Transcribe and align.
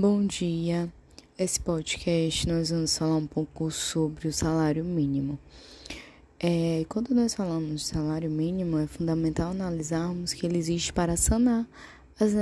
Bom 0.00 0.24
dia. 0.24 0.88
Esse 1.36 1.58
podcast 1.58 2.46
nós 2.46 2.70
vamos 2.70 2.96
falar 2.96 3.16
um 3.16 3.26
pouco 3.26 3.68
sobre 3.68 4.28
o 4.28 4.32
salário 4.32 4.84
mínimo. 4.84 5.36
É, 6.38 6.86
quando 6.88 7.12
nós 7.12 7.34
falamos 7.34 7.80
de 7.80 7.86
salário 7.88 8.30
mínimo, 8.30 8.78
é 8.78 8.86
fundamental 8.86 9.50
analisarmos 9.50 10.32
que 10.32 10.46
ele 10.46 10.56
existe 10.56 10.92
para 10.92 11.16
sanar 11.16 11.66
as 12.16 12.32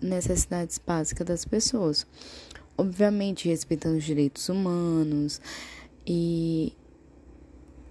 necessidades 0.00 0.78
básicas 0.78 1.26
das 1.26 1.44
pessoas. 1.44 2.06
Obviamente, 2.78 3.46
respeitando 3.46 3.98
os 3.98 4.04
direitos 4.04 4.48
humanos 4.48 5.38
e, 6.06 6.72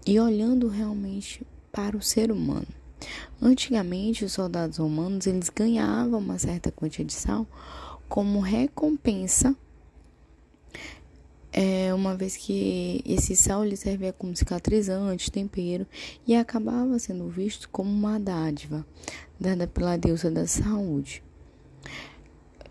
e 0.04 0.20
olhando 0.20 0.68
realmente 0.68 1.46
para 1.72 1.96
o 1.96 2.02
ser 2.02 2.32
humano. 2.32 2.66
Antigamente, 3.40 4.26
os 4.26 4.34
soldados 4.34 4.80
romanos 4.80 5.28
eles 5.28 5.48
ganhavam 5.48 6.20
uma 6.20 6.40
certa 6.40 6.72
quantia 6.72 7.06
de 7.06 7.14
sal 7.14 7.48
como 8.10 8.40
recompensa, 8.40 9.56
é, 11.54 11.94
uma 11.94 12.16
vez 12.16 12.36
que 12.36 13.02
esse 13.06 13.36
sal 13.36 13.64
lhe 13.64 13.78
servia 13.78 14.12
como 14.12 14.36
cicatrizante, 14.36 15.32
tempero 15.32 15.86
e 16.28 16.36
acabava 16.36 16.98
sendo 17.00 17.28
visto 17.30 17.70
como 17.70 17.90
uma 17.90 18.20
dádiva 18.20 18.86
dada 19.40 19.68
pela 19.68 19.96
deusa 19.96 20.30
da 20.30 20.46
saúde. 20.48 21.24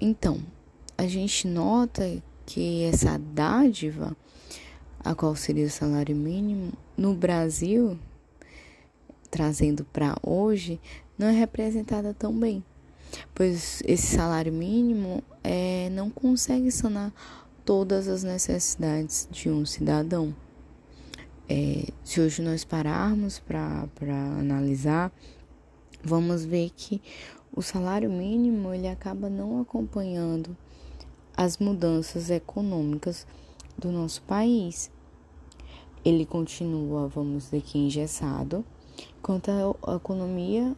Então, 0.01 0.41
a 0.97 1.07
gente 1.07 1.47
nota 1.47 2.23
que 2.45 2.85
essa 2.85 3.19
dádiva, 3.19 4.17
a 5.01 5.15
qual 5.15 5.35
seria 5.37 5.67
o 5.67 5.71
salário 5.71 6.15
mínimo, 6.15 6.73
no 6.97 7.15
Brasil, 7.15 7.99
trazendo 9.31 9.85
para 9.85 10.17
hoje, 10.23 10.81
não 11.17 11.29
é 11.29 11.33
representada 11.33 12.15
tão 12.15 12.37
bem 12.37 12.63
pois 13.35 13.83
esse 13.87 14.17
salário 14.17 14.53
mínimo 14.53 15.23
é, 15.43 15.89
não 15.91 16.11
consegue 16.11 16.71
sanar 16.71 17.13
todas 17.65 18.09
as 18.09 18.23
necessidades 18.23 19.29
de 19.31 19.51
um 19.51 19.65
cidadão. 19.65 20.35
É, 21.49 21.89
se 22.05 22.21
hoje 22.21 22.43
nós 22.43 22.65
pararmos 22.65 23.39
para 23.39 23.89
analisar, 24.39 25.13
vamos 26.03 26.45
ver 26.45 26.71
que 26.71 27.01
o 27.55 27.63
salário 27.63 28.11
mínimo 28.11 28.73
ele 28.75 28.89
acaba 28.89 29.29
não 29.31 29.61
acompanhando 29.61 30.57
as 31.37 31.59
mudanças 31.59 32.31
econômicas 32.31 33.27
do 33.79 33.91
nosso 33.91 34.23
país. 34.23 34.91
Ele 36.05 36.27
continua, 36.27 37.09
vamos 37.09 37.45
dizer 37.45 37.63
que 37.63 37.79
engessado, 37.79 38.65
enquanto 39.19 39.51
a 39.51 39.95
economia 39.95 40.77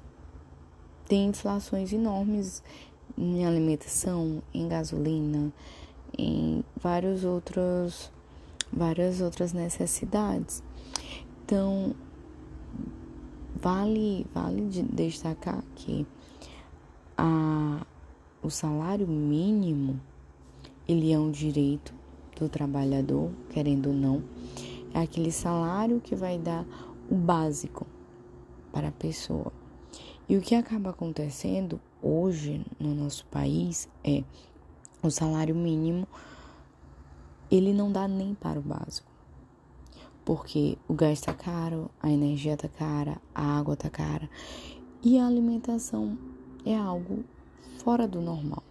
tem 1.10 1.26
inflações 1.26 1.92
enormes 1.92 2.62
em 3.18 3.44
alimentação, 3.44 4.40
em 4.54 4.68
gasolina, 4.68 5.52
em 6.16 6.62
vários 6.80 7.24
outros, 7.24 8.12
várias 8.72 9.20
outras 9.20 9.52
necessidades. 9.52 10.62
Então, 11.42 11.96
vale, 13.60 14.24
vale 14.32 14.68
destacar 14.92 15.64
que 15.74 16.06
a, 17.18 17.84
o 18.40 18.48
salário 18.48 19.08
mínimo 19.08 20.00
ele 20.86 21.12
é 21.12 21.18
um 21.18 21.32
direito 21.32 21.92
do 22.38 22.48
trabalhador, 22.48 23.32
querendo 23.48 23.88
ou 23.88 23.94
não, 23.94 24.22
é 24.94 25.00
aquele 25.00 25.32
salário 25.32 26.00
que 26.00 26.14
vai 26.14 26.38
dar 26.38 26.64
o 27.10 27.16
básico 27.16 27.84
para 28.72 28.88
a 28.88 28.92
pessoa. 28.92 29.59
E 30.28 30.36
o 30.36 30.40
que 30.40 30.54
acaba 30.54 30.90
acontecendo 30.90 31.80
hoje 32.02 32.64
no 32.78 32.94
nosso 32.94 33.26
país 33.26 33.88
é 34.04 34.22
o 35.02 35.10
salário 35.10 35.54
mínimo 35.54 36.06
ele 37.50 37.72
não 37.72 37.90
dá 37.90 38.06
nem 38.06 38.34
para 38.34 38.58
o 38.58 38.62
básico. 38.62 39.10
Porque 40.24 40.78
o 40.86 40.94
gás 40.94 41.18
está 41.18 41.34
caro, 41.34 41.90
a 42.00 42.08
energia 42.10 42.54
está 42.54 42.68
cara, 42.68 43.20
a 43.34 43.58
água 43.58 43.74
está 43.74 43.90
cara 43.90 44.30
e 45.02 45.18
a 45.18 45.26
alimentação 45.26 46.16
é 46.64 46.76
algo 46.76 47.24
fora 47.82 48.06
do 48.06 48.20
normal. 48.20 48.62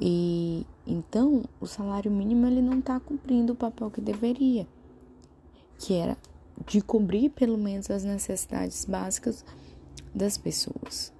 E 0.00 0.64
então 0.86 1.44
o 1.60 1.66
salário 1.66 2.10
mínimo 2.10 2.46
ele 2.46 2.62
não 2.62 2.78
está 2.78 2.98
cumprindo 2.98 3.52
o 3.52 3.56
papel 3.56 3.90
que 3.90 4.00
deveria, 4.00 4.66
que 5.78 5.92
era 5.92 6.16
de 6.66 6.80
cobrir 6.80 7.30
pelo 7.30 7.58
menos 7.58 7.90
as 7.90 8.04
necessidades 8.04 8.84
básicas 8.84 9.44
das 10.14 10.36
pessoas. 10.36 11.12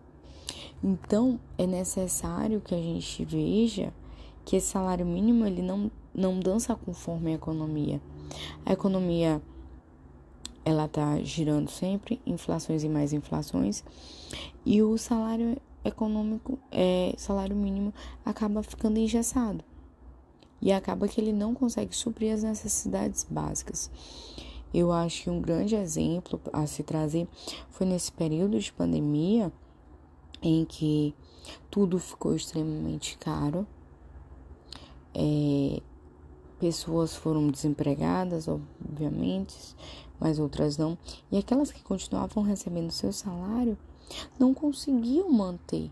Então, 0.83 1.39
é 1.59 1.67
necessário 1.67 2.61
que 2.61 2.75
a 2.75 2.79
gente 2.79 3.25
veja 3.25 3.93
que 4.45 4.57
esse 4.57 4.69
salário 4.69 5.05
mínimo 5.05 5.47
ele 5.47 5.63
não, 5.63 5.91
não 6.15 6.41
dança 6.41 6.75
conforme 6.75 7.33
a 7.33 7.35
economia. 7.35 8.01
A 8.65 8.73
economia 8.73 9.43
ela 10.65 10.89
tá 10.89 11.21
girando 11.23 11.71
sempre, 11.71 12.21
inflações 12.27 12.85
e 12.85 12.89
mais 12.89 13.13
inflações, 13.13 13.83
e 14.65 14.83
o 14.83 14.97
salário 14.99 15.57
econômico, 15.85 16.59
é, 16.71 17.15
salário 17.17 17.57
mínimo 17.57 17.95
acaba 18.25 18.63
ficando 18.63 18.99
engessado. 18.99 19.65
E 20.61 20.73
acaba 20.73 21.09
que 21.09 21.21
ele 21.21 21.33
não 21.33 21.55
consegue 21.55 21.97
suprir 21.97 22.35
as 22.35 22.43
necessidades 22.43 23.27
básicas. 23.29 23.91
Eu 24.73 24.93
acho 24.93 25.25
que 25.25 25.31
um 25.31 25.41
grande 25.41 25.75
exemplo 25.75 26.41
a 26.53 26.67
se 26.67 26.83
trazer 26.83 27.27
foi 27.71 27.87
nesse 27.87 28.13
período 28.13 28.59
de 28.59 28.73
pandemia 28.73 29.53
em 30.43 30.65
que 30.65 31.15
tudo 31.71 31.99
ficou 31.99 32.35
extremamente 32.35 33.19
caro. 33.19 33.67
É, 35.15 35.83
pessoas 36.59 37.17
foram 37.17 37.49
desempregadas, 37.49 38.47
obviamente, 38.47 39.57
mas 40.21 40.39
outras 40.39 40.77
não. 40.77 40.97
E 41.33 41.39
aquelas 41.39 41.73
que 41.73 41.83
continuavam 41.83 42.45
recebendo 42.45 42.91
seu 42.91 43.13
salário 43.13 43.77
não 44.39 44.55
conseguiam 44.55 45.31
manter 45.33 45.91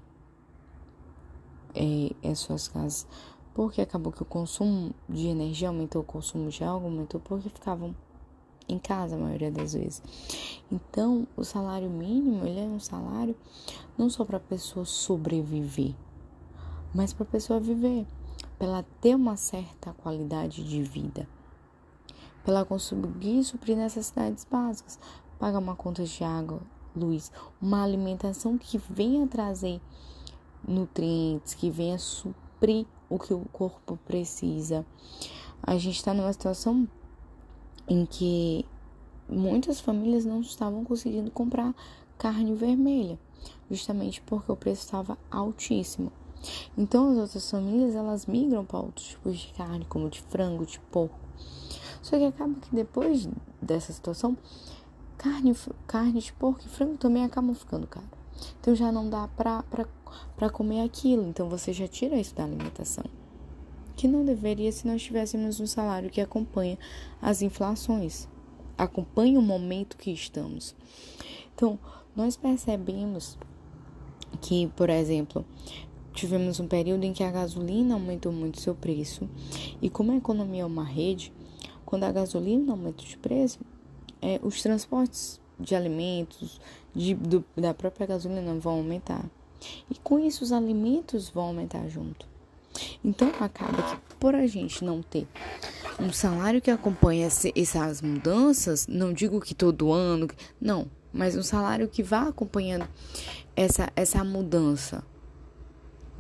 é, 1.75 2.29
as 2.29 2.39
suas 2.39 2.69
casas, 2.69 3.07
porque 3.55 3.81
acabou 3.81 4.13
que 4.13 4.23
o 4.23 4.27
consumo 4.27 4.93
de 5.09 5.27
energia 5.27 5.69
aumentou, 5.69 6.03
o 6.03 6.05
consumo 6.05 6.51
de 6.51 6.63
algo 6.63 6.87
aumentou, 6.87 7.21
porque 7.21 7.49
ficavam 7.49 7.95
em 8.69 8.79
casa 8.79 9.17
a 9.17 9.19
maioria 9.19 9.51
das 9.51 9.73
vezes. 9.73 10.03
Então, 10.71 11.27
o 11.37 11.45
salário 11.45 11.89
mínimo, 11.89 12.47
ele 12.47 12.61
é 12.61 12.65
um 12.65 12.81
salário 12.81 13.35
não 13.97 14.11
só 14.11 14.25
para 14.25 14.37
a 14.37 14.41
pessoa 14.41 14.85
sobreviver, 14.85 15.95
mas 16.95 17.13
para 17.13 17.25
a 17.25 17.31
pessoa 17.31 17.59
viver, 17.59 18.07
para 18.59 18.67
ela 18.67 18.87
ter 19.01 19.15
uma 19.15 19.37
certa 19.37 19.93
qualidade 19.93 20.63
de 20.63 20.83
vida, 20.83 21.29
para 22.45 22.55
ela 22.55 22.65
conseguir 22.65 23.43
suprir 23.45 23.77
necessidades 23.77 24.45
básicas, 24.45 24.99
pagar 25.39 25.59
uma 25.59 25.77
conta 25.77 26.05
de 26.05 26.25
água, 26.25 26.61
luz, 26.95 27.31
uma 27.61 27.83
alimentação 27.83 28.59
que 28.59 28.79
venha 28.79 29.27
trazer 29.27 29.81
nutrientes, 30.67 31.55
que 31.55 31.71
venha 31.71 31.99
suprir 31.99 32.87
o 33.09 33.19
que 33.19 33.33
o 33.33 33.41
corpo 33.53 33.99
precisa. 34.07 34.85
A 35.63 35.77
gente 35.77 35.97
está 35.97 36.13
numa 36.13 36.33
situação 36.33 36.89
em 37.89 38.05
que 38.05 38.65
muitas 39.29 39.81
famílias 39.81 40.25
não 40.25 40.41
estavam 40.41 40.85
conseguindo 40.85 41.31
comprar 41.31 41.75
carne 42.17 42.55
vermelha, 42.55 43.19
justamente 43.71 44.21
porque 44.23 44.51
o 44.51 44.57
preço 44.57 44.85
estava 44.85 45.19
altíssimo. 45.31 46.13
Então 46.77 47.11
as 47.11 47.19
outras 47.19 47.51
famílias 47.51 47.95
elas 47.95 48.27
migram 48.27 48.65
para 48.65 48.81
outros 48.81 49.09
tipos 49.09 49.39
de 49.39 49.53
carne, 49.55 49.85
como 49.87 50.09
de 50.09 50.21
frango, 50.23 50.65
de 50.65 50.79
porco. 50.79 51.19
Só 52.03 52.17
que 52.17 52.25
acaba 52.25 52.55
que 52.55 52.75
depois 52.75 53.29
dessa 53.61 53.93
situação, 53.93 54.37
carne, 55.17 55.55
carne 55.87 56.21
de 56.21 56.33
porco 56.33 56.61
e 56.65 56.69
frango 56.69 56.97
também 56.97 57.25
acabam 57.25 57.55
ficando 57.55 57.87
caro. 57.87 58.07
Então 58.61 58.75
já 58.75 58.93
não 58.93 59.11
dá 59.11 59.29
para 59.29 60.51
comer 60.51 60.83
aquilo, 60.83 61.27
então 61.27 61.49
você 61.49 61.73
já 61.73 61.89
tira 61.89 62.17
isso 62.17 62.35
da 62.35 62.45
alimentação 62.45 63.05
que 63.99 64.07
não 64.07 64.25
deveria 64.25 64.71
se 64.71 64.87
nós 64.87 65.03
tivéssemos 65.03 65.59
um 65.59 65.67
salário 65.67 66.09
que 66.09 66.21
acompanha 66.21 66.79
as 67.21 67.43
inflações, 67.43 68.29
acompanha 68.79 69.41
o 69.41 69.43
momento 69.43 69.97
que 69.97 70.13
estamos. 70.13 70.73
Então, 71.53 71.77
nós 72.15 72.37
percebemos 72.37 73.37
que, 74.41 74.69
por 74.77 74.89
exemplo, 74.89 75.45
tivemos 76.15 76.61
um 76.61 76.69
período 76.69 77.03
em 77.03 77.13
que 77.13 77.25
a 77.25 77.31
gasolina 77.33 77.95
aumentou 77.95 78.31
muito 78.31 78.61
seu 78.61 78.73
preço, 78.73 79.29
e 79.83 79.91
como 79.91 80.13
a 80.13 80.17
economia 80.17 80.63
é 80.63 80.67
uma 80.67 80.85
rede, 80.85 81.33
quando 81.85 82.05
a 82.05 82.13
gasolina 82.13 82.71
aumenta 82.71 83.03
de 83.03 83.19
preço, 83.19 83.59
é, 84.23 84.39
os 84.45 84.63
transportes 84.63 85.41
de 85.59 85.75
alimentos, 85.75 86.61
de, 86.95 87.15
do, 87.15 87.45
da 87.57 87.75
própria 87.75 88.07
gasolina 88.07 88.55
vão 88.55 88.75
aumentar. 88.75 89.29
E 89.91 89.97
com 89.97 90.21
isso 90.21 90.45
os 90.45 90.53
alimentos 90.53 91.29
vão 91.29 91.47
aumentar 91.47 91.89
junto. 91.89 92.38
Então 93.05 93.31
acaba 93.41 93.83
que 93.83 94.15
por 94.17 94.35
a 94.35 94.47
gente 94.47 94.85
não 94.85 95.03
ter 95.03 95.27
um 96.01 96.13
salário 96.13 96.61
que 96.61 96.71
acompanha 96.71 97.27
essas 97.27 98.03
mudanças, 98.03 98.87
não 98.87 99.13
digo 99.13 99.41
que 99.41 99.55
todo 99.55 99.93
ano, 99.93 100.29
não, 100.61 100.91
mas 101.13 101.37
um 101.37 101.43
salário 101.43 101.89
que 101.89 102.03
vá 102.03 102.29
acompanhando 102.29 102.87
essa, 103.57 103.91
essa 103.97 104.23
mudança 104.23 105.05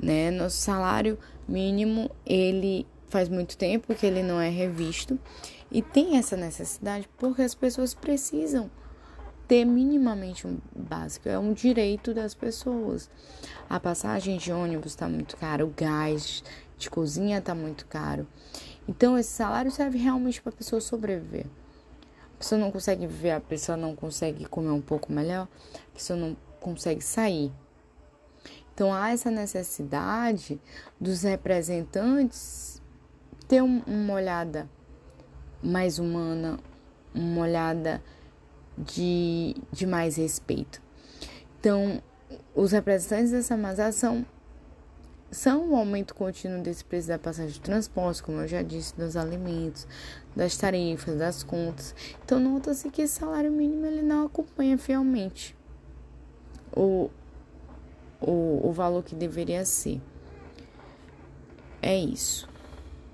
né? 0.02 0.30
Nosso 0.30 0.56
salário 0.56 1.18
mínimo, 1.46 2.10
ele 2.24 2.86
faz 3.08 3.28
muito 3.28 3.56
tempo 3.56 3.94
que 3.94 4.06
ele 4.06 4.22
não 4.22 4.40
é 4.40 4.48
revisto 4.48 5.18
e 5.70 5.82
tem 5.82 6.16
essa 6.16 6.36
necessidade 6.36 7.08
porque 7.18 7.42
as 7.42 7.54
pessoas 7.54 7.94
precisam 7.94 8.70
ter 9.46 9.64
minimamente 9.64 10.46
um 10.46 10.58
básico, 10.76 11.28
é 11.28 11.38
um 11.38 11.54
direito 11.54 12.12
das 12.12 12.34
pessoas. 12.34 13.10
A 13.68 13.80
passagem 13.80 14.36
de 14.36 14.52
ônibus 14.52 14.92
está 14.92 15.08
muito 15.08 15.36
cara, 15.38 15.64
o 15.64 15.72
gás 15.74 16.44
de 16.78 16.88
cozinha 16.88 17.38
está 17.38 17.54
muito 17.54 17.86
caro. 17.86 18.26
Então 18.88 19.18
esse 19.18 19.30
salário 19.30 19.70
serve 19.70 19.98
realmente 19.98 20.40
para 20.40 20.50
a 20.50 20.56
pessoa 20.56 20.80
sobreviver. 20.80 21.46
A 22.34 22.38
pessoa 22.38 22.58
não 22.58 22.70
consegue 22.70 23.06
viver, 23.06 23.32
a 23.32 23.40
pessoa 23.40 23.76
não 23.76 23.96
consegue 23.96 24.44
comer 24.46 24.70
um 24.70 24.80
pouco 24.80 25.12
melhor, 25.12 25.48
a 25.74 25.94
pessoa 25.94 26.18
não 26.18 26.36
consegue 26.60 27.02
sair. 27.02 27.52
Então 28.72 28.94
há 28.94 29.10
essa 29.10 29.30
necessidade 29.30 30.60
dos 31.00 31.22
representantes 31.22 32.80
ter 33.48 33.62
uma 33.62 34.14
olhada 34.14 34.68
mais 35.62 35.98
humana, 35.98 36.60
uma 37.14 37.42
olhada 37.42 38.02
de, 38.76 39.56
de 39.72 39.86
mais 39.86 40.16
respeito. 40.16 40.80
Então, 41.58 42.00
os 42.54 42.72
representantes 42.72 43.32
dessa 43.32 43.56
massa 43.56 43.90
são, 43.90 44.24
são 45.30 45.70
o 45.70 45.76
aumento 45.76 46.14
contínuo 46.14 46.62
desse 46.62 46.84
preço 46.84 47.08
da 47.08 47.18
passagem 47.18 47.52
de 47.52 47.60
transporte, 47.60 48.22
como 48.22 48.40
eu 48.40 48.48
já 48.48 48.62
disse, 48.62 48.96
dos 48.96 49.16
alimentos, 49.16 49.86
das 50.34 50.56
tarifas, 50.56 51.18
das 51.18 51.42
contas. 51.42 51.94
Então, 52.24 52.40
nota-se 52.40 52.90
que 52.90 53.02
esse 53.02 53.14
salário 53.14 53.50
mínimo 53.50 53.84
ele 53.86 54.02
não 54.02 54.26
acompanha 54.26 54.78
fielmente 54.78 55.56
o, 56.74 57.10
o, 58.20 58.68
o 58.68 58.72
valor 58.72 59.02
que 59.02 59.14
deveria 59.14 59.64
ser. 59.64 60.00
É 61.82 61.96
isso. 61.96 62.48